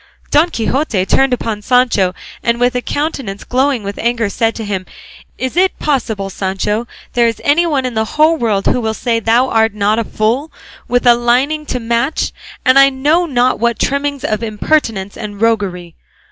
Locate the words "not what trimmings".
13.27-14.23